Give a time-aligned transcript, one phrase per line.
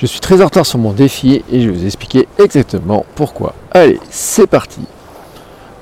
[0.00, 3.52] Je suis très en retard sur mon défi et je vais vous expliquer exactement pourquoi.
[3.70, 4.80] Allez, c'est parti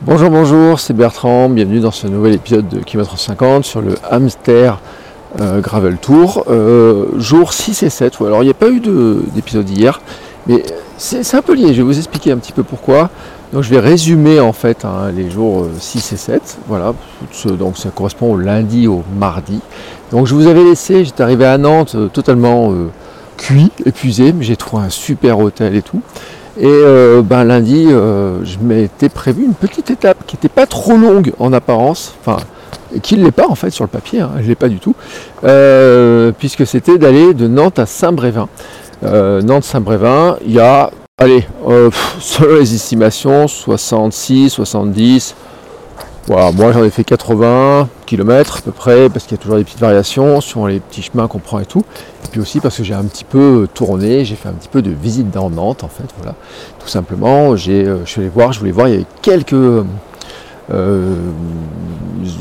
[0.03, 4.81] Bonjour, bonjour, c'est Bertrand, bienvenue dans ce nouvel épisode de Kilomètre 50 sur le Hamster
[5.39, 8.21] euh, Gravel Tour, euh, jour 6 et 7.
[8.23, 10.01] Alors il n'y a pas eu d'épisode hier,
[10.49, 10.65] mais
[10.97, 13.11] c'est un peu lié, je vais vous expliquer un petit peu pourquoi.
[13.53, 16.59] Donc je vais résumer en fait hein, les jours 6 euh, et 7.
[16.67, 16.93] Voilà,
[17.57, 19.61] donc ça correspond au lundi au mardi.
[20.11, 22.73] Donc je vous avais laissé, j'étais arrivé à Nantes totalement
[23.39, 26.03] cuit, épuisé, mais j'ai trouvé un super hôtel et tout.
[26.61, 30.97] Et euh, ben, lundi, euh, je m'étais prévu une petite étape qui n'était pas trop
[30.97, 32.39] longue en apparence, enfin,
[33.01, 34.81] qui ne l'est pas en fait sur le papier, hein, je ne l'ai pas du
[34.81, 34.97] tout,
[35.45, 38.49] euh, puisque c'était d'aller de Nantes à Saint-Brévin.
[39.01, 41.47] Nantes-Saint-Brévin, il y a, allez,
[42.21, 45.37] selon les estimations, 66, 70,
[46.29, 49.57] voilà, moi j'en ai fait 80 km à peu près, parce qu'il y a toujours
[49.57, 51.85] des petites variations sur les petits chemins qu'on prend et tout.
[52.25, 54.83] Et puis aussi parce que j'ai un petit peu tourné, j'ai fait un petit peu
[54.83, 56.35] de visite dans Nantes en fait, voilà.
[56.79, 59.55] Tout simplement, j'ai, euh, je suis allé voir, je voulais voir, il y avait quelques
[59.55, 61.15] euh,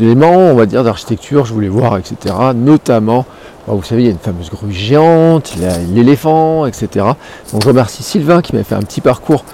[0.01, 2.35] éléments, on va dire, d'architecture, je voulais voir, etc.
[2.53, 3.25] Notamment,
[3.67, 5.55] bah, vous savez, il y a une fameuse grue géante,
[5.93, 7.05] l'éléphant, etc.
[7.53, 9.45] Donc je remercie Sylvain qui m'a fait un petit parcours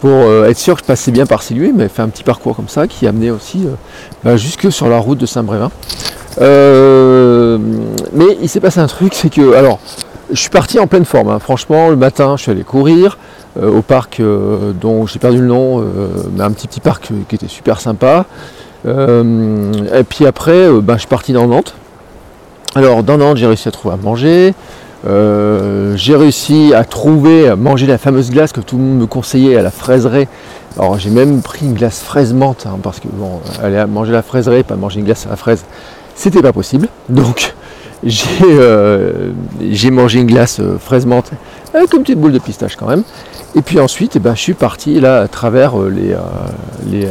[0.00, 2.56] pour euh, être sûr que je passais bien par Silué, mais fait un petit parcours
[2.56, 3.74] comme ça qui amenait aussi euh,
[4.24, 5.70] bah, jusque sur la route de Saint-Brévin.
[6.40, 7.58] Euh,
[8.12, 9.78] mais il s'est passé un truc, c'est que alors
[10.32, 11.28] je suis parti en pleine forme.
[11.28, 11.38] Hein.
[11.38, 13.18] Franchement, le matin, je suis allé courir
[13.60, 14.22] au parc
[14.80, 15.84] dont j'ai perdu le nom,
[16.36, 18.26] mais un petit petit parc qui était super sympa.
[18.86, 21.74] et puis après, bah, je suis parti dans Nantes.
[22.76, 24.54] Alors dans Nantes, j'ai réussi à trouver à manger.
[25.06, 29.06] Euh, j'ai réussi à trouver, à manger la fameuse glace que tout le monde me
[29.06, 30.28] conseillait à la fraiserie.
[30.78, 34.22] Alors j'ai même pris une glace fraise menthe, hein, parce que bon, aller manger la
[34.22, 35.64] fraiserie, pas manger une glace à la fraise,
[36.14, 36.88] c'était pas possible.
[37.08, 37.54] Donc
[38.04, 39.32] j'ai euh,
[39.90, 40.76] mangé une glace euh,
[41.72, 43.02] avec une petite boule de pistache quand même.
[43.54, 46.14] Et puis ensuite, eh ben, je suis parti là à travers les,
[46.88, 47.08] les,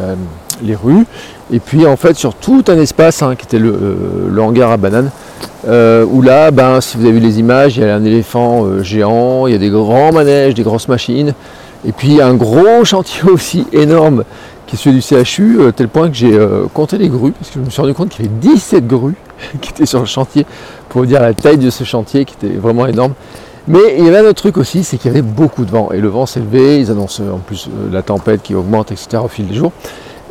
[0.75, 1.05] rues.
[1.51, 4.77] Et puis en fait sur tout un espace hein, qui était le, le hangar à
[4.77, 5.11] bananes.
[5.67, 8.65] Euh, où là, ben, si vous avez vu les images, il y a un éléphant
[8.65, 11.33] euh, géant, il y a des grands manèges, des grosses machines,
[11.85, 14.23] et puis un gros chantier aussi énorme
[14.67, 16.39] qui est celui du CHU, euh, tel point que j'ai
[16.73, 19.15] compté les grues, parce que je me suis rendu compte qu'il y avait 17 grues
[19.61, 20.45] qui étaient sur le chantier,
[20.87, 23.13] pour vous dire la taille de ce chantier qui était vraiment énorme.
[23.67, 25.89] Mais il y avait un autre truc aussi, c'est qu'il y avait beaucoup de vent,
[25.91, 29.21] et le vent s'est levé, ils annoncent en plus la tempête qui augmente, etc.
[29.23, 29.73] au fil des jours.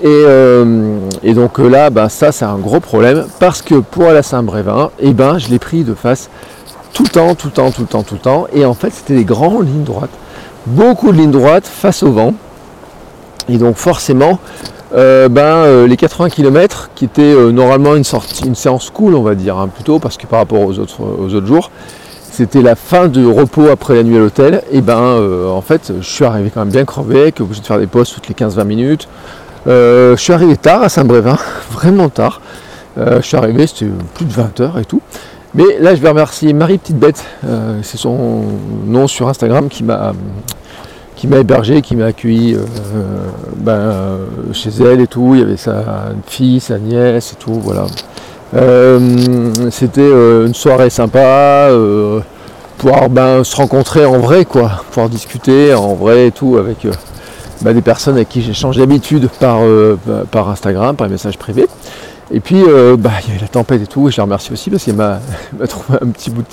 [0.04, 4.22] Euh, et, donc euh, là, ben, ça c'est un gros problème parce que pour à
[4.22, 6.31] Saint-Brévin, eh ben, je l'ai pris de face
[6.92, 8.47] tout le temps, tout le temps, tout le temps, tout le temps.
[8.53, 10.10] Et en fait, c'était des grandes lignes droites,
[10.66, 12.34] beaucoup de lignes droites face au vent.
[13.48, 14.38] Et donc forcément,
[14.94, 19.69] euh, ben, les 80 km qui étaient normalement une séance cool, on va dire, hein,
[19.69, 21.70] plutôt, parce que par rapport aux autres, aux autres jours,
[22.30, 24.62] c'était la fin de repos après la nuit à l'hôtel.
[24.70, 25.20] Et ben,
[25.50, 28.12] en fait, je suis arrivé quand même bien crevé, que obligé de faire des pauses
[28.12, 29.09] toutes les 15-20 minutes.
[29.67, 31.37] Euh, je suis arrivé tard à Saint-Brévin,
[31.71, 32.41] vraiment tard.
[32.97, 35.01] Euh, je suis arrivé, c'était plus de 20 heures et tout.
[35.55, 38.43] Mais là, je vais remercier Marie Petite Bête, euh, c'est son
[38.87, 40.13] nom sur Instagram, qui m'a
[41.17, 42.57] qui hébergé, qui m'a accueilli
[43.57, 43.83] ben,
[44.53, 45.33] chez elle et tout.
[45.35, 47.87] Il y avait sa fille, sa nièce et tout, voilà.
[49.71, 51.71] C'était une soirée sympa,
[52.77, 56.87] pouvoir ben, se rencontrer en vrai, quoi, pouvoir discuter en vrai et tout avec
[57.63, 59.97] bah, des personnes avec qui j'échange d'habitude par, euh,
[60.31, 61.67] par Instagram, par les messages privés.
[62.31, 64.53] Et puis euh, bah, il y avait la tempête et tout, et je la remercie
[64.53, 65.21] aussi parce qu'elle m'a
[65.69, 66.45] trouvé un petit bout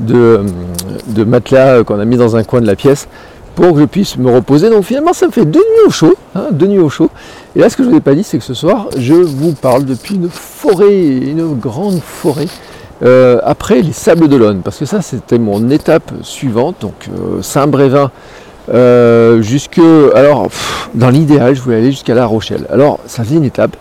[0.00, 3.08] de, matelas qu'on a mis dans un coin de la pièce
[3.54, 4.68] pour que je puisse me reposer.
[4.68, 7.10] Donc finalement ça me fait deux nuits au chaud, hein, deux nuits au chaud.
[7.54, 9.14] Et là ce que je ne vous ai pas dit c'est que ce soir je
[9.14, 12.48] vous parle depuis une forêt, une grande forêt.
[13.02, 17.10] Euh, après les Sables d'Olonne, parce que ça c'était mon étape suivante, donc
[17.42, 18.10] Saint-Brévin,
[18.72, 19.80] euh, jusque,
[20.14, 20.48] alors,
[20.94, 22.66] dans l'idéal, je voulais aller jusqu'à La Rochelle.
[22.70, 23.76] Alors, ça faisait une étape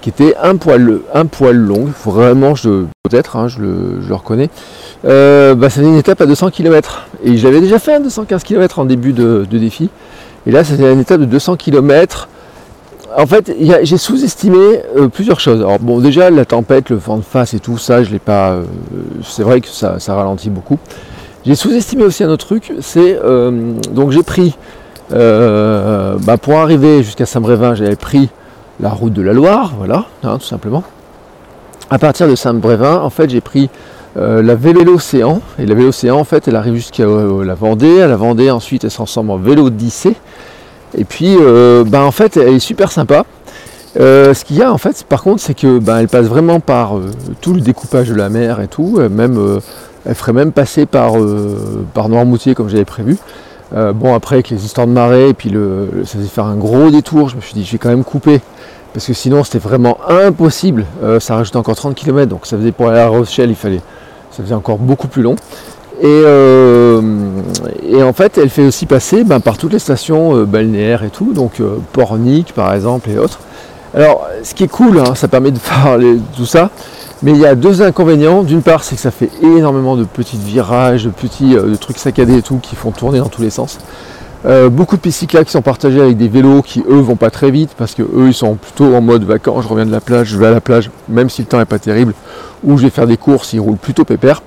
[0.00, 4.48] qui était un poil, un poil longue, vraiment, je, peut-être, hein, je, le, reconnais.
[5.04, 7.06] Euh, bah, ça faisait une étape à 200 km.
[7.24, 9.90] Et j'avais déjà fait un 215 km en début de, défi.
[10.46, 12.28] Et là, c'était une étape de 200 km.
[13.16, 15.60] En fait, j'ai sous-estimé euh, plusieurs choses.
[15.60, 18.60] Alors bon, déjà la tempête, le vent de face et tout ça, je l'ai pas.
[19.24, 20.78] c'est vrai que ça ralentit beaucoup.
[21.48, 24.54] J'ai sous-estimé aussi un autre truc, c'est euh, donc j'ai pris
[25.14, 28.28] euh, bah, pour arriver jusqu'à Saint-Brévin, j'avais pris
[28.80, 30.84] la route de la Loire, voilà, hein, tout simplement.
[31.88, 33.70] À partir de Saint-Brévin, en fait, j'ai pris
[34.18, 38.02] euh, la Vélo-Océan, et la Vélo-Océan, en fait, elle arrive jusqu'à la Vendée.
[38.02, 40.16] À la Vendée, ensuite, elle s'ensemble en vélo d'Issée.
[40.98, 41.34] Et puis,
[41.86, 43.24] bah, en fait, elle est super sympa.
[43.94, 46.92] ce qu'il y a en fait, par contre, c'est que bah, elle passe vraiment par
[47.40, 49.60] tout le découpage de la mer et tout, même
[50.06, 51.14] elle ferait même passer par,
[51.94, 53.18] par Noirmoutier comme j'avais prévu.
[53.72, 56.90] bon après avec les histoires de marée et puis le, ça faisait faire un gros
[56.90, 58.40] détour, je me suis dit je vais quand même couper
[58.94, 60.86] parce que sinon c'était vraiment impossible.
[61.20, 63.80] ça rajoutait encore 30 km donc ça faisait pour aller à Rochelle il fallait
[64.30, 65.36] ça faisait encore beaucoup plus long.
[66.04, 67.00] Euh,
[67.88, 71.10] et, en fait, elle fait aussi passer ben, par toutes les stations euh, balnéaires et
[71.10, 73.40] tout, donc euh, Pornic par exemple et autres.
[73.94, 75.98] Alors, ce qui est cool, hein, ça permet de faire
[76.36, 76.70] tout ça,
[77.22, 78.42] mais il y a deux inconvénients.
[78.42, 82.42] D'une part, c'est que ça fait énormément de petits virages, de petits trucs saccadés et
[82.42, 83.78] tout qui font tourner dans tous les sens.
[84.70, 87.70] beaucoup de pistes qui sont partagées avec des vélos qui eux vont pas très vite
[87.76, 90.38] parce que eux ils sont plutôt en mode vacances, je reviens de la plage, je
[90.38, 92.14] vais à la plage, même si le temps n'est pas terrible,
[92.62, 94.42] ou je vais faire des courses, ils roulent plutôt pépère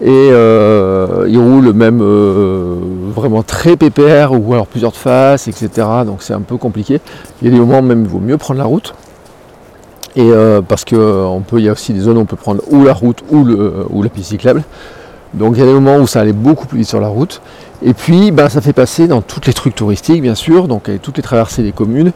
[0.00, 2.76] et euh, il roule même euh,
[3.14, 5.68] vraiment très pépère ou alors plusieurs faces, etc.
[6.06, 7.00] Donc c'est un peu compliqué.
[7.42, 8.94] Il y a des moments même il vaut mieux prendre la route.
[10.16, 12.36] Et euh, parce que on peut, il y a aussi des zones où on peut
[12.36, 14.62] prendre ou la route ou, le, ou la piste cyclable.
[15.34, 17.40] Donc il y a des moments où ça allait beaucoup plus vite sur la route.
[17.82, 21.18] Et puis ben, ça fait passer dans toutes les trucs touristiques bien sûr, donc toutes
[21.18, 22.12] les traversées des communes.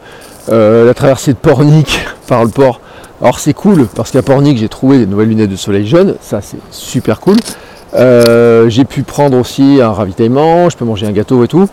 [0.49, 2.81] la traversée de Pornic par le port.
[3.21, 6.41] Alors c'est cool parce qu'à Pornic j'ai trouvé des nouvelles lunettes de soleil jeunes, ça
[6.41, 7.37] c'est super cool.
[7.95, 11.67] Euh, j'ai pu prendre aussi un ravitaillement, je peux manger un gâteau et tout, euh,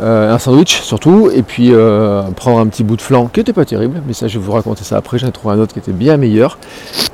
[0.00, 3.64] un sandwich surtout, et puis euh, prendre un petit bout de flan qui n'était pas
[3.64, 5.78] terrible, mais ça je vais vous raconter ça après, j'en ai trouvé un autre qui
[5.78, 6.58] était bien meilleur.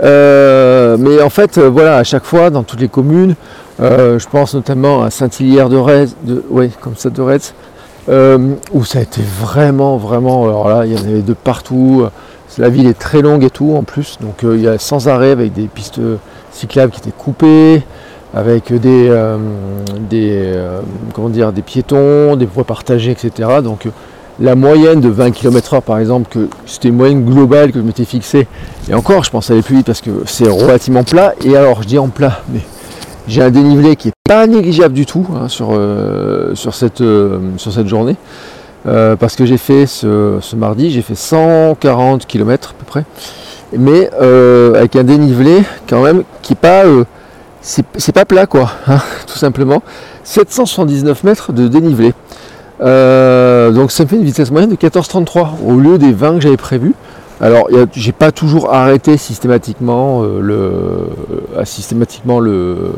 [0.01, 3.35] mais en fait, voilà, à chaque fois, dans toutes les communes,
[3.81, 7.55] je pense notamment à Saint-Hilaire de Retz, de, ouais, comme ça de Retz,
[8.09, 12.07] où ça a été vraiment, vraiment, alors là, il y en avait de partout.
[12.59, 15.31] La ville est très longue et tout en plus, donc il y a sans arrêt
[15.31, 16.01] avec des pistes
[16.53, 17.83] cyclables qui étaient coupées
[18.35, 19.39] avec des, euh,
[20.13, 20.81] euh,
[21.15, 23.49] comment dire, des piétons, des voies partagées, etc.
[23.63, 23.87] Donc
[24.41, 28.05] la moyenne de 20 km/h par exemple, que c'était une moyenne globale que je m'étais
[28.05, 28.47] fixée,
[28.89, 31.89] et encore je pense aller plus vite parce que c'est relativement plat, et alors je
[31.89, 32.61] dis en plat, mais
[33.29, 37.03] j'ai un dénivelé qui est pas négligeable du tout hein, sur, euh, sur, cette,
[37.57, 38.17] sur cette journée.
[38.85, 43.05] parce que j'ai fait ce, ce mardi, j'ai fait 140 km à peu près,
[43.77, 44.11] mais
[44.77, 46.85] avec un dénivelé quand même qui n'est pas
[47.67, 49.83] c'est pas plat quoi, hein, tout simplement.
[50.25, 52.15] 779 mètres de dénivelé.
[52.81, 56.41] Euh, donc ça me fait une vitesse moyenne de 14,33 au lieu des 20 que
[56.41, 56.95] j'avais prévu.
[57.41, 62.93] Alors j'ai pas toujours arrêté systématiquement euh, le, systématiquement le,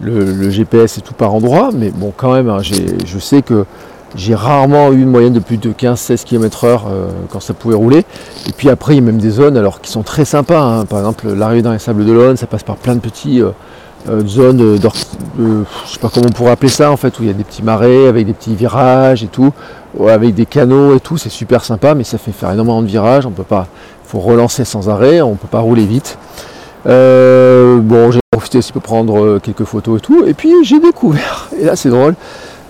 [0.00, 3.64] GPS et tout par endroit, mais bon quand même hein, je sais que
[4.14, 7.74] j'ai rarement eu une moyenne de plus de 15-16 km heure euh, quand ça pouvait
[7.74, 8.04] rouler.
[8.46, 10.62] Et puis après il y a même des zones alors qui sont très sympas.
[10.62, 10.84] Hein.
[10.86, 13.42] Par exemple l'arrivée dans les sables d'Olonne, ça passe par plein de petits
[14.08, 14.78] euh, zone de,
[15.38, 17.44] je sais pas comment on pourrait appeler ça en fait, où il y a des
[17.44, 19.52] petits marais avec des petits virages et tout,
[20.08, 23.26] avec des canaux et tout, c'est super sympa, mais ça fait faire énormément de virages,
[23.26, 23.66] on peut pas,
[24.04, 26.16] faut relancer sans arrêt, on peut pas rouler vite.
[26.86, 30.78] Euh, bon, j'ai profité aussi pour prendre euh, quelques photos et tout, et puis j'ai
[30.78, 32.14] découvert, et là c'est drôle,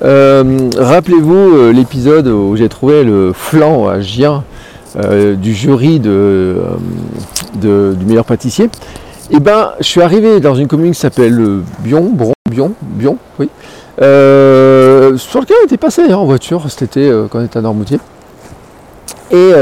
[0.00, 4.44] rappelez-vous l'épisode où j'ai trouvé le flanc à Gien
[4.96, 6.62] du jury de,
[7.60, 8.70] du meilleur pâtissier.
[9.30, 12.72] Et eh ben, je suis arrivé dans une commune qui s'appelle euh, Bion, Bron, Bion,
[12.80, 13.50] Bion, oui,
[14.00, 17.60] euh, sur lequel on était passé en voiture cet été euh, quand on était à
[17.60, 17.98] Normoutier.
[19.30, 19.52] Et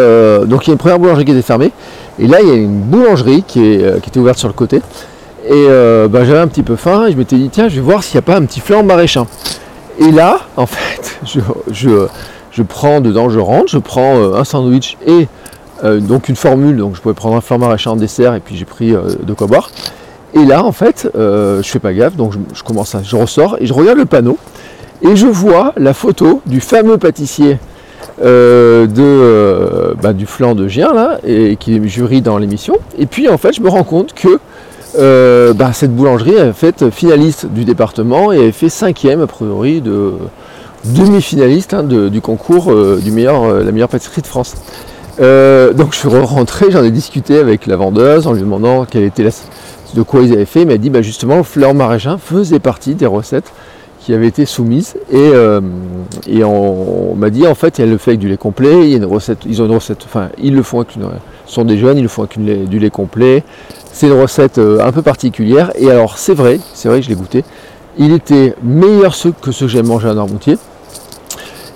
[0.47, 1.73] donc il y a une première boulangerie qui était fermée.
[2.21, 4.81] Et là il y a une boulangerie qui, était ouverte sur le côté.
[5.49, 8.05] Et ben, j'avais un petit peu faim et je m'étais dit tiens je vais voir
[8.05, 9.27] s'il n'y a pas un petit flan maraîchin.
[9.99, 11.19] Et là, en fait,
[11.73, 12.07] je,
[12.53, 15.27] je prends dedans, je rentre, je prends un sandwich et
[15.85, 18.57] euh, donc une formule, donc je pouvais prendre un flan maraîcher en dessert et puis
[18.57, 19.71] j'ai pris euh, de quoi boire.
[20.35, 23.57] Et là en fait, euh, je fais pas gaffe, donc je, commence à, je ressors
[23.61, 24.39] et je regarde le panneau
[25.03, 27.59] et je vois la photo du fameux pâtissier
[28.23, 32.77] de, bah, du flan de Gien là, et qui est jury dans l'émission.
[32.99, 34.39] Et puis en fait, je me rends compte que
[35.53, 40.15] bah, cette boulangerie a fait finaliste du département et a fait cinquième a priori de
[40.85, 44.55] demi-finaliste hein, du concours du meilleur, la meilleure pâtisserie de France.
[45.21, 50.03] Euh, donc je suis rentré, j'en ai discuté avec la vendeuse en lui demandant de
[50.03, 50.63] quoi ils avaient fait.
[50.63, 53.53] Il m'a dit bah, justement le fleur maraîchin faisait partie des recettes
[54.01, 55.61] qui avaient été soumises et, euh,
[56.45, 58.99] on, m'a dit en fait elle le fait avec du lait complet, il y a
[58.99, 59.09] une
[59.47, 61.09] ils ont une recette, enfin ils le font avec une,
[61.47, 63.43] ce sont des jeunes, ils le font avec du lait complet.
[63.93, 67.09] C'est une recette euh, un peu particulière et alors c'est vrai, c'est vrai que je
[67.09, 67.43] l'ai goûté.
[67.99, 70.59] Il était meilleur que ceux que j'ai mangé à Normoutier.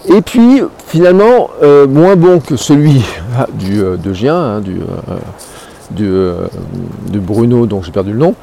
[0.09, 3.03] Et puis finalement euh, moins bon que celui
[3.39, 4.79] ah, du, euh, de Gien, hein, du,
[6.01, 6.47] euh,
[7.11, 8.35] de Bruno dont j'ai perdu le nom,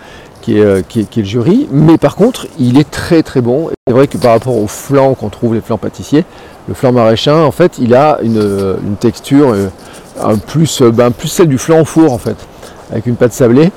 [0.41, 3.69] qui est, le jury, mais par contre il est très très bon.
[3.87, 6.25] C'est vrai que par rapport au flan qu'on trouve les flancs pâtissiers,
[6.67, 9.53] le flan maraîchin en fait il a une, texture
[10.15, 12.37] ben, plus celle du flan au four en fait,
[12.91, 13.71] avec une pâte sablée.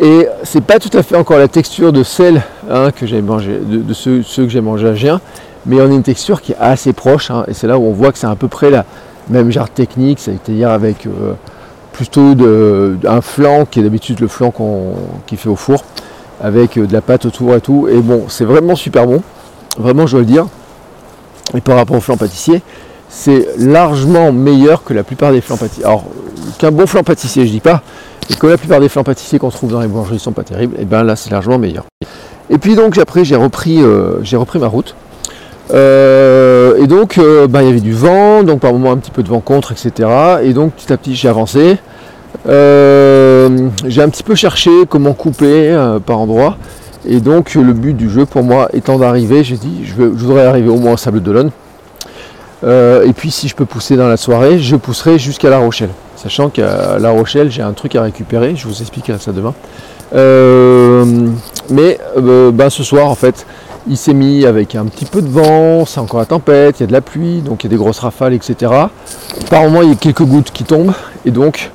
[0.00, 3.58] Et c'est pas tout à fait encore la texture de celle hein, que j'ai mangé,
[3.64, 5.20] de, ceux, que j'ai mangé à Gien,
[5.66, 7.92] mais on a une texture qui est assez proche, hein, et c'est là où on
[7.92, 8.84] voit que c'est à peu près la
[9.28, 11.32] même genre technique, c'est-à-dire avec euh,
[11.92, 12.34] plutôt
[13.06, 14.94] un flanc qui est d'habitude le flanc qu'on,
[15.26, 15.84] qui fait au four,
[16.42, 17.88] avec euh, de la pâte autour et tout.
[17.88, 19.22] Et bon, c'est vraiment super bon,
[19.78, 20.46] vraiment je dois le dire.
[21.54, 22.62] Et par rapport au flan pâtissier,
[23.08, 25.84] c'est largement meilleur que la plupart des flancs pâtissiers.
[25.84, 26.04] Alors,
[26.58, 27.82] qu'un bon flan pâtissier, je dis pas,
[28.28, 30.76] et que la plupart des flancs pâtissiers qu'on trouve dans les boulangeries sont pas terribles,
[30.78, 31.84] et bien là c'est largement meilleur.
[32.50, 34.94] Et puis donc après j'ai repris, euh, j'ai repris ma route.
[35.72, 39.10] Euh, et donc euh, ben, il y avait du vent, donc par moment un petit
[39.10, 40.08] peu de vent contre, etc.
[40.42, 41.78] Et donc petit à petit j'ai avancé.
[42.46, 46.56] j'ai un petit peu cherché comment couper par endroit.
[47.06, 50.68] Et donc le but du jeu pour moi étant d'arriver, j'ai dit je, voudrais arriver
[50.68, 51.50] au moins au Sable d'Olonne.
[52.64, 55.90] et puis si je peux pousser dans la soirée, je pousserai jusqu'à La Rochelle.
[56.16, 59.54] Sachant qu'à La Rochelle, j'ai un truc à récupérer, je vous expliquerai ça demain.
[60.14, 61.04] Euh,
[61.70, 63.46] mais euh, ben, ce soir, en fait,
[63.88, 66.84] il s'est mis avec un petit peu de vent, c'est encore la tempête, il y
[66.84, 68.72] a de la pluie, donc il y a des grosses rafales, etc.
[69.50, 71.70] Par moment, il y a quelques gouttes qui tombent, et donc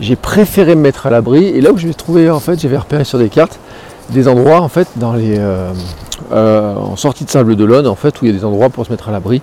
[0.00, 1.46] j'ai préféré me mettre à l'abri.
[1.46, 3.58] Et là où je vais trouver, en fait, j'avais repéré sur des cartes
[4.10, 8.24] des endroits, en fait, dans les, euh, en sortie de Sable d'Olonne, en fait, où
[8.24, 9.40] il y a des endroits pour se mettre à l'abri.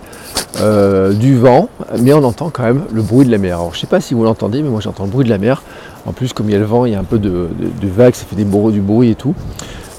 [0.59, 1.69] Euh, du vent,
[1.99, 3.57] mais on entend quand même le bruit de la mer.
[3.57, 5.61] Alors je sais pas si vous l'entendez, mais moi j'entends le bruit de la mer.
[6.07, 7.47] En plus, comme il y a le vent, il y a un peu de,
[7.83, 9.35] vagues, ça fait des du bruit et tout.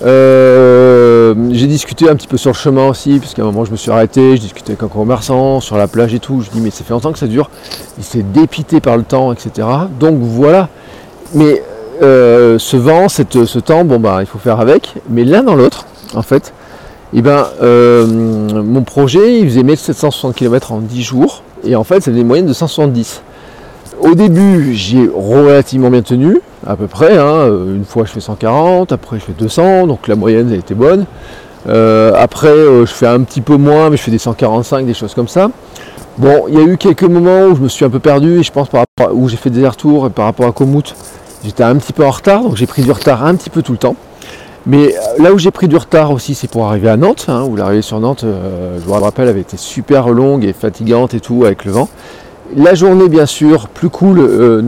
[0.05, 0.78] Euh,
[1.51, 3.91] j'ai discuté un petit peu sur le chemin aussi, puisqu'à un moment je me suis
[3.91, 6.41] arrêté, je discutais avec un commerçant sur la plage et tout.
[6.43, 7.51] Je dis mais ça fait longtemps que ça dure,
[7.99, 9.67] il s'est dépité par le temps, etc.
[9.99, 10.69] Donc voilà.
[11.35, 11.63] Mais
[12.03, 14.95] euh, ce vent, ce temps, bon bah il faut faire avec.
[15.09, 16.53] Mais l'un dans l'autre, en fait,
[17.15, 22.01] eh ben, euh, mon projet, il faisait 1760 km en 10 jours, et en fait,
[22.01, 23.23] ça faisait une moyenne de 170.
[24.01, 27.17] Au début, j'ai relativement bien tenu, à peu près.
[27.17, 27.49] Hein.
[27.49, 31.07] Une fois, je fais 140, après, je fais 200, donc la moyenne, elle était bonne.
[31.67, 34.95] Euh, après, euh, je fais un petit peu moins, mais je fais des 145, des
[34.95, 35.51] choses comme ça.
[36.19, 38.43] Bon, il y a eu quelques moments où je me suis un peu perdu, et
[38.43, 40.95] je pense par rapport où j'ai fait des retours et par rapport à Komoot,
[41.43, 43.73] j'étais un petit peu en retard, donc j'ai pris du retard un petit peu tout
[43.73, 43.97] le temps.
[44.67, 47.45] Mais euh, là où j'ai pris du retard aussi, c'est pour arriver à Nantes, hein,
[47.45, 51.21] où l'arrivée sur Nantes, je vous le rappelle, avait été super longue et fatigante et
[51.21, 51.89] tout avec le vent.
[52.57, 54.63] La journée, bien sûr, plus cool,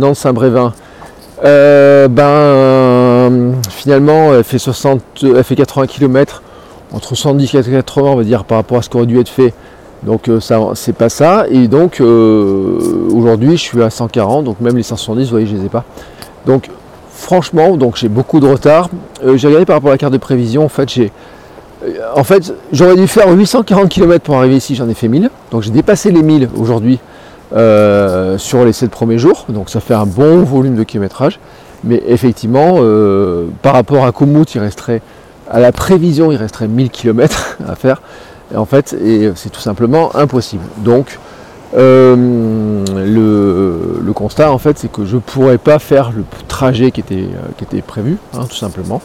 [1.44, 6.42] euh, ben, finalement, elle fait, 60, elle fait 80 km,
[6.92, 9.28] entre 70 et 80, on va dire, par rapport à ce qui aurait dû être
[9.28, 9.54] fait.
[10.02, 11.46] Donc ça, c'est pas ça.
[11.50, 15.66] Et donc aujourd'hui, je suis à 140, donc même les 170, vous voyez, je les
[15.66, 15.84] ai pas.
[16.46, 16.70] Donc
[17.20, 18.88] franchement, donc j'ai beaucoup de retard.
[19.24, 21.12] Euh, j'ai regardé par rapport à la carte de prévision, en fait, j'ai.
[21.84, 25.30] Euh, en fait, j'aurais dû faire 840 km pour arriver ici, j'en ai fait 1000.
[25.50, 26.98] Donc j'ai dépassé les 1000 aujourd'hui
[27.54, 29.46] euh, sur les 7 premiers jours.
[29.48, 31.38] Donc ça fait un bon volume de kilométrage.
[31.82, 32.80] Mais effectivement,
[33.62, 35.00] par rapport à Komoot, il resterait,
[35.50, 38.02] à la prévision, il resterait 1000 km à faire.
[38.52, 38.94] Et en fait,
[39.34, 40.64] c'est tout simplement impossible.
[40.84, 41.18] Donc,
[41.76, 47.00] euh, le, constat en fait c'est que je ne pourrais pas faire le trajet qui
[47.00, 49.00] était, euh, qui était prévu, hein, tout simplement.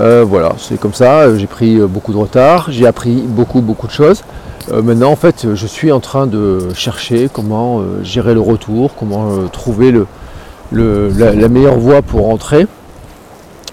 [0.00, 3.92] Euh, voilà, c'est comme ça, j'ai pris beaucoup de retard, j'ai appris beaucoup beaucoup de
[3.92, 4.22] choses.
[4.72, 9.92] Maintenant en fait je suis en train de chercher comment gérer le retour, comment trouver
[9.92, 10.06] le,
[10.72, 12.66] la, meilleure voie pour rentrer.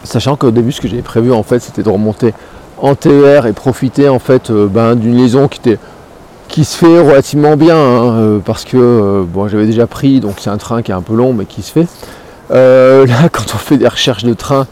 [0.03, 2.33] Sachant qu'au début ce que j'avais prévu en fait c'était de remonter
[2.77, 5.47] en TER et profiter en fait ben, d'une liaison
[6.53, 10.35] qui se fait relativement bien hein, euh, parce que euh, bon, j'avais déjà pris, donc
[10.37, 11.87] c'est un train qui est un peu long mais qui se fait.
[12.51, 14.67] Euh, là, quand on fait des recherches de train,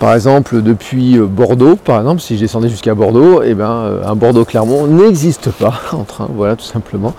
[0.00, 4.88] par exemple depuis Bordeaux, par exemple, si je descendais jusqu'à Bordeaux, eh ben un Bordeaux-Clermont
[4.88, 7.14] n'existe pas en train, voilà tout simplement.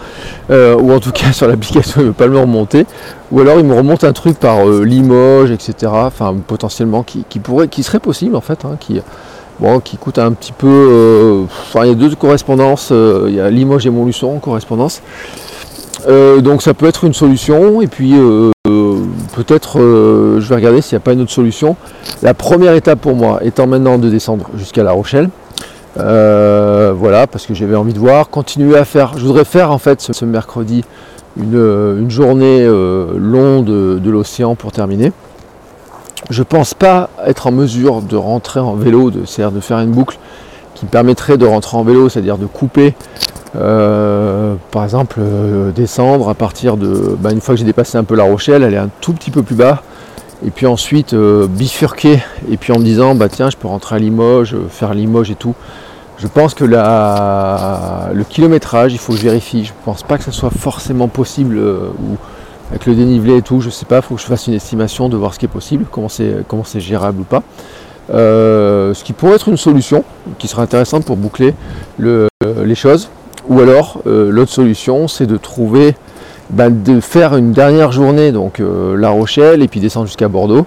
[0.50, 2.85] ou en tout cas sur l'application il ne veut pas me remonter.
[3.31, 5.89] Ou alors il me remonte un truc par Limoges, etc.
[5.93, 9.00] Enfin potentiellement qui, pourrait, qui serait possible en fait, hein, qui
[9.83, 10.67] qui coûte un petit peu.
[10.67, 12.89] Euh, enfin, il y a deux correspondances.
[12.91, 15.01] Euh, il y a Limoges et Montluçon en correspondance.
[16.08, 17.81] Euh, donc ça peut être une solution.
[17.81, 18.13] Et puis
[19.36, 21.75] peut-être, je vais regarder s'il n'y a pas une autre solution.
[22.22, 25.29] La première étape pour moi étant maintenant de descendre jusqu'à La Rochelle.
[25.96, 29.13] voilà, parce que j'avais envie de voir, continuer à faire.
[29.17, 30.84] Je voudrais faire en fait ce, mercredi
[31.38, 35.12] une, journée longue de l'océan pour terminer.
[36.29, 40.17] Je pense pas être en mesure de rentrer en vélo, c'est-à-dire de faire une boucle
[40.75, 42.93] qui permettrait de rentrer en vélo, c'est-à-dire de couper,
[43.55, 47.17] euh, par exemple, euh, descendre à partir de.
[47.20, 49.43] Bah, une fois que j'ai dépassé un peu la Rochelle, aller un tout petit peu
[49.43, 49.84] plus bas,
[50.46, 53.96] et puis ensuite euh, bifurquer, et puis en me disant, bah tiens, je peux rentrer
[53.96, 55.55] à Limoges, faire Limoges et tout.
[56.17, 59.65] Je pense que le kilométrage, il faut que je vérifie.
[59.65, 62.17] Je ne pense pas que ce soit forcément possible ou
[62.70, 65.10] avec le dénivelé et tout, je sais pas, il faut que je fasse une estimation
[65.10, 67.41] de voir ce qui est possible, comment c'est comment c'est gérable ou pas.
[68.10, 70.05] Ce qui pourrait être une solution
[70.38, 71.55] qui serait intéressante pour boucler
[71.98, 73.10] les choses.
[73.50, 75.95] Ou alors l'autre solution c'est de trouver
[76.50, 78.62] ben, de faire une dernière journée, donc
[78.95, 80.65] La Rochelle, et puis descendre jusqu'à Bordeaux.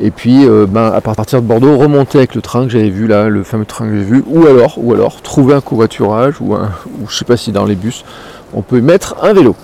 [0.00, 3.28] Et puis ben, à partir de Bordeaux, remonter avec le train que j'avais vu là,
[3.28, 6.70] le fameux train que j'ai vu, ou alors, ou alors trouver un covoiturage, ou, un,
[7.00, 8.04] ou je sais pas si dans les bus,
[8.54, 9.54] on peut mettre un vélo.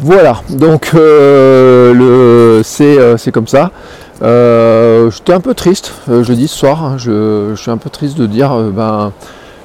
[0.00, 3.70] Voilà, donc euh, euh, c'est comme ça.
[4.22, 6.84] Euh, j'étais un peu triste jeudi ce soir.
[6.84, 6.96] Hein.
[6.98, 9.12] je, suis un peu triste de dire ben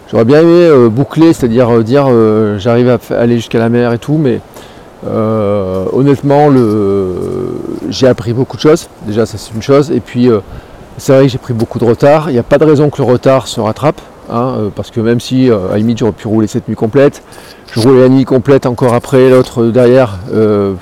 [0.09, 2.07] j'aurais bien aimé boucler, c'est-à-dire dire
[2.57, 4.41] j'arrive à aller jusqu'à la mer et tout, mais
[5.93, 6.49] honnêtement
[7.89, 8.87] j'ai appris beaucoup de choses.
[9.05, 9.91] Déjà ça c'est une chose.
[9.91, 10.29] Et puis
[10.97, 12.29] c'est vrai que j'ai pris beaucoup de retard.
[12.29, 14.01] Il n'y a pas de raison que le retard se rattrape.
[14.31, 17.23] Hein, parce que même si à limite j'aurais pu rouler cette nuit complète,
[17.73, 20.19] je roulais la nuit complète encore après, l'autre derrière.
[20.33, 20.73] Euh,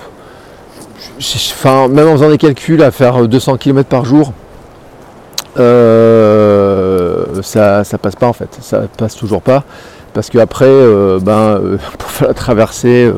[1.90, 4.34] même en faisant des calculs à faire 200 km par jour,
[5.58, 6.57] euh,
[7.42, 8.58] ça, ça passe pas en fait.
[8.62, 9.64] Ça passe toujours pas.
[10.14, 11.62] Parce qu'après, euh, ben,
[11.98, 13.12] pour faire la traversée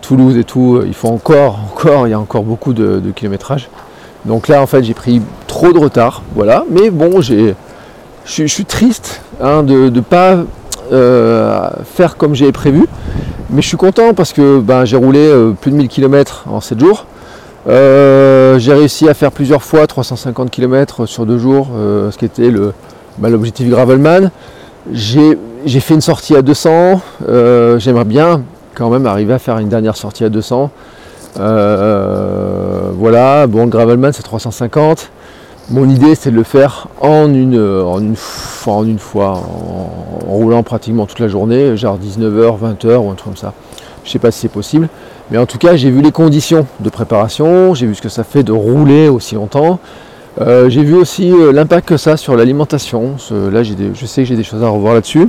[0.00, 3.68] Toulouse et tout, il faut encore, encore, il y a encore beaucoup de, kilométrage.
[4.24, 6.22] Donc là, en fait, j'ai pris trop de retard.
[6.34, 6.64] Voilà.
[6.70, 7.54] Mais bon, j'ai.
[8.24, 10.38] Je suis triste hein, de ne pas
[10.92, 12.86] euh, faire comme j'ai prévu.
[13.50, 16.60] Mais je suis content parce que ben, j'ai roulé euh, plus de 1000 km en
[16.60, 17.06] 7 jours.
[17.68, 22.50] Euh, j'ai réussi à faire plusieurs fois 350 km sur 2 jours, ce qui était
[23.18, 24.30] ben, l'objectif Gravelman.
[24.92, 27.00] J'ai fait une sortie à 200.
[27.78, 28.42] J'aimerais bien
[28.74, 30.70] quand même arriver à faire une dernière sortie à 200.
[31.36, 35.10] voilà, bon, Gravelman c'est 350.
[35.70, 38.16] Mon idée c'est de le faire en une, une,
[38.66, 43.24] en une fois, en, roulant pratiquement toute la journée, genre 19h, 20h ou un truc
[43.24, 43.52] comme ça.
[44.02, 44.88] Je sais pas si c'est possible.
[45.30, 48.24] Mais en tout cas j'ai vu les conditions de préparation, j'ai vu ce que ça
[48.24, 49.78] fait de rouler aussi longtemps.
[50.40, 53.16] Euh, j'ai vu aussi euh, l'impact que ça a sur l'alimentation.
[53.30, 55.28] Là je sais que j'ai des choses à revoir là-dessus.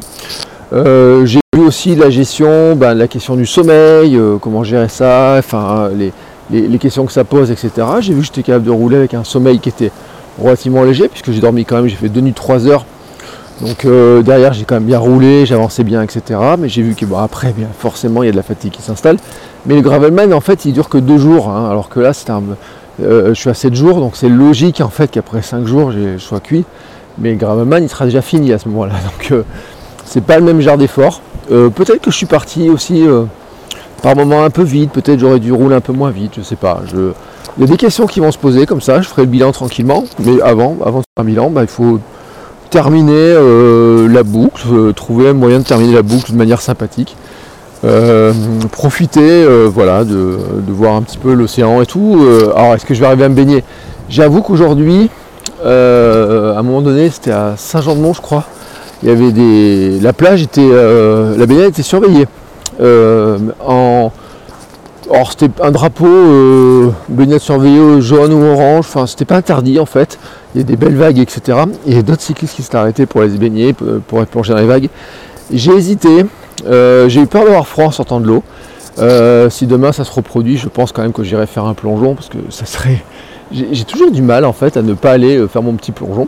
[0.71, 5.89] Euh, j'ai vu aussi la gestion, ben, la question du sommeil, comment gérer ça, enfin
[6.51, 7.71] les, questions que ça pose, etc.
[8.01, 9.91] J'ai vu que j'étais capable de rouler avec un sommeil qui était
[10.39, 12.85] relativement léger, puisque j'ai dormi quand même, j'ai fait deux nuits 3 heures.
[13.61, 13.85] Donc
[14.23, 16.39] derrière j'ai quand même bien roulé, j'avançais bien, etc.
[16.57, 18.81] Mais j'ai vu que bon après bien forcément il y a de la fatigue qui
[18.81, 19.17] s'installe.
[19.65, 21.67] Mais le Gravelman en fait il dure que deux jours, hein.
[21.69, 22.43] alors que là c'est un.
[23.01, 26.17] Euh, je suis à 7 jours, donc c'est logique en fait qu'après 5 jours je
[26.17, 26.65] sois cuit.
[27.17, 28.93] Mais le Gravelman il sera déjà fini à ce moment-là.
[29.03, 29.43] Donc euh,
[30.05, 31.21] c'est pas le même genre d'effort.
[31.49, 33.05] peut-être que je suis parti aussi
[34.01, 36.55] par moment un peu vite, peut-être j'aurais dû rouler un peu moins vite, je sais
[36.55, 36.81] pas.
[37.57, 39.51] Il y a des questions qui vont se poser comme ça, je ferai le bilan
[39.51, 41.99] tranquillement, mais avant, avant de faire un bilan, bah, il faut
[42.69, 47.15] terminer euh, la boucle, euh, trouver un moyen de terminer la boucle de manière sympathique.
[47.85, 48.33] Euh,
[48.71, 50.37] profiter voilà, de,
[50.67, 52.19] voir un petit peu l'océan et tout.
[52.55, 53.63] alors est-ce que je vais arriver à me baigner?
[54.09, 55.09] J'avoue qu'aujourd'hui,
[55.63, 58.43] à un moment donné, c'était à Saint-Jean-de-Mont je crois,
[59.01, 59.99] il y avait des.
[60.01, 60.69] La plage était.
[60.69, 62.27] la baignade était surveillée.
[63.65, 64.11] en
[65.11, 69.85] alors c'était un drapeau euh, baignade surveillée jaune ou orange, enfin c'était pas interdit en
[69.85, 70.19] fait.
[70.53, 71.57] Il y a des belles vagues, etc.
[71.85, 73.73] Et il y a d'autres cyclistes qui s'étaient arrêtés pour les baigner,
[74.07, 74.89] pour être plongés dans les vagues.
[75.51, 76.25] J'ai hésité,
[76.65, 78.43] euh, j'ai eu peur d'avoir froid en sortant de l'eau.
[78.97, 82.15] Euh, si demain ça se reproduit, je pense quand même que j'irai faire un plongeon
[82.15, 83.03] parce que ça serait.
[83.51, 86.27] J'ai toujours du mal en fait à ne pas aller faire mon petit plongeon.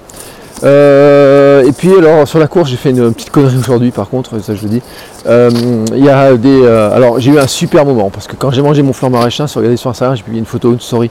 [0.63, 4.39] Euh, et puis alors sur la course j'ai fait une petite connerie aujourd'hui par contre,
[4.39, 4.81] ça je le dis.
[5.27, 5.49] Euh,
[5.93, 6.61] il y a des.
[6.63, 9.47] Euh, alors j'ai eu un super moment parce que quand j'ai mangé mon flan maraîchin,
[9.47, 11.09] sur regardez sur Instagram, j'ai publié une photo, une story,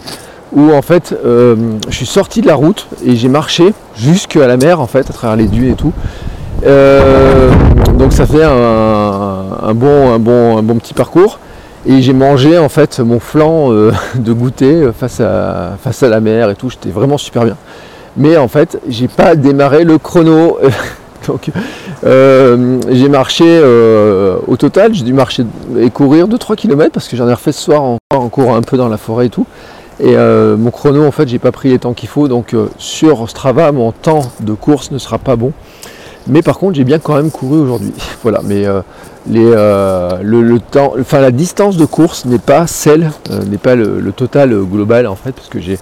[0.52, 4.80] où en fait je suis sorti de la route et j'ai marché jusqu'à la mer
[4.80, 5.92] en fait, à travers les dunes et tout.
[8.00, 11.38] Donc ça fait un, bon, petit parcours.
[11.86, 13.70] Et j'ai mangé en fait mon flan
[14.14, 17.56] de goûter face à, face à la mer et tout, j'étais vraiment super bien
[18.16, 20.58] mais en fait j'ai pas démarré le chrono.
[22.02, 25.44] Euh, j'ai marché euh, au total, j'ai dû marcher
[25.78, 28.78] et courir 2-3 km parce que j'en ai refait ce soir en, courant un peu
[28.78, 29.46] dans la forêt et tout.
[30.00, 33.28] Et euh, mon chrono en fait j'ai pas pris les temps qu'il faut donc sur
[33.28, 35.52] Strava mon temps de course ne sera pas bon.
[36.26, 37.92] Mais par contre j'ai bien quand même couru aujourd'hui.
[38.22, 38.66] Voilà, mais
[39.26, 43.11] les, le, temps, enfin la distance de course n'est pas celle,
[43.48, 45.78] n'est pas le, total global en fait, parce que j'ai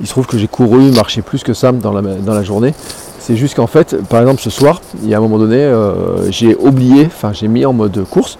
[0.00, 2.74] il se trouve que j'ai couru, marché plus que ça dans la, dans la journée.
[3.18, 6.30] C'est juste qu'en fait, par exemple ce soir, il y a un moment donné, euh,
[6.30, 8.38] j'ai oublié, enfin j'ai mis en mode course,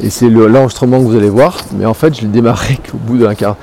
[0.00, 3.18] et c'est l'enregistrement que vous allez voir, mais en fait je l'ai démarré qu'au bout
[3.18, 3.56] d'un quart,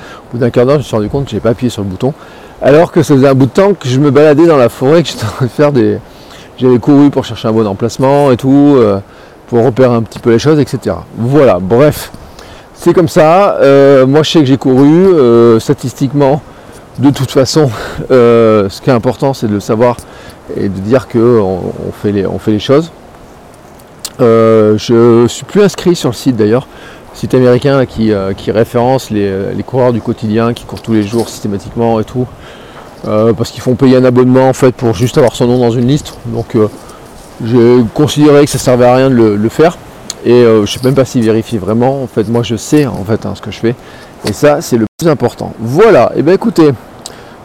[0.51, 2.13] quart d'heure, je me suis rendu compte que je n'avais pas appuyé sur le bouton,
[2.61, 5.03] alors que ça faisait un bout de temps que je me baladais dans la forêt,
[5.03, 5.97] que j'étais en train de faire des.
[6.57, 8.99] J'avais couru pour chercher un bon emplacement et tout, euh,
[9.47, 10.95] pour repérer un petit peu les choses, etc.
[11.17, 12.11] Voilà, bref.
[12.73, 13.57] c'est comme ça.
[13.57, 14.87] Euh, moi, je sais que j'ai couru.
[14.87, 16.41] euh, statistiquement,
[16.99, 17.69] de toute façon,
[18.09, 19.97] ce qui est important, c'est de le savoir
[20.55, 22.89] et de dire qu'on on fait, les, fait les choses.
[24.19, 26.67] Je suis plus inscrit sur le site d'ailleurs,
[27.13, 28.13] site américain qui
[28.51, 32.27] référence les, les coureurs du quotidien qui courent tous les jours systématiquement et tout.
[33.07, 35.71] Euh, parce qu'ils font payer un abonnement en fait pour juste avoir son nom dans
[35.71, 36.15] une liste.
[36.27, 36.67] Donc euh,
[37.43, 39.77] j'ai considéré que ça servait à rien de le, faire.
[40.25, 42.01] Et euh, je sais même pas s'ils vérifient vraiment.
[42.01, 43.75] En fait, moi je sais en fait hein, ce que je fais.
[44.27, 45.53] Et ça, c'est le plus important.
[45.59, 46.11] Voilà.
[46.15, 46.71] Et bien écoutez,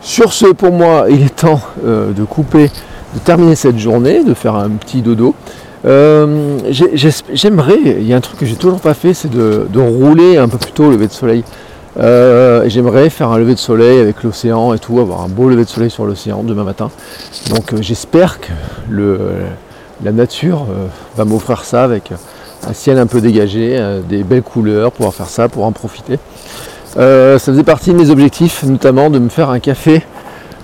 [0.00, 2.70] sur ce, pour moi, il est temps euh, de couper,
[3.14, 5.34] de terminer cette journée, de faire un petit dodo.
[5.84, 9.66] J'ai- j'ai- J'aimerais, il y a un truc que j'ai toujours pas fait, c'est de,
[9.68, 11.44] de rouler un peu plus tôt au lever de soleil.
[11.98, 15.64] Euh, J'aimerais faire un lever de soleil avec l'océan et tout, avoir un beau lever
[15.64, 16.90] de soleil sur l'océan demain matin.
[17.48, 18.53] Donc euh, j'espère que
[20.03, 22.12] la nature euh, va m'offrir ça avec
[22.66, 26.18] un ciel un peu dégagé, des belles couleurs, pouvoir faire ça, pour en profiter.
[26.94, 30.05] Ça faisait partie de mes objectifs, notamment de me faire un café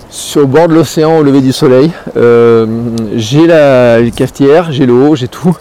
[0.09, 1.91] sur le bord de l'océan au lever du soleil.
[3.15, 5.57] J'ai la cafetière, j'ai l'eau, j'ai tout.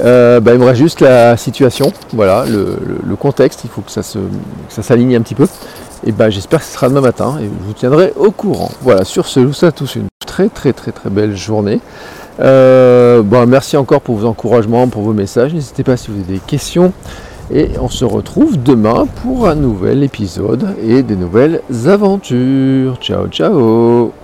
[0.00, 4.02] Euh, bah, il me reste juste la situation, voilà, le, contexte, il faut que ça
[4.82, 5.46] s'aligne un petit peu.
[6.06, 8.70] Et bah, j'espère que ce sera demain matin et je vous tiendrai au courant.
[8.82, 11.80] Voilà, sur ce, je vous souhaite à tous une très très très très belle journée.
[12.40, 15.54] Euh, bon, merci encore pour vos encouragements, pour vos messages.
[15.54, 16.92] N'hésitez pas si vous avez des questions.
[17.52, 22.96] Et on se retrouve demain pour un nouvel épisode et des nouvelles aventures.
[23.00, 24.23] Ciao ciao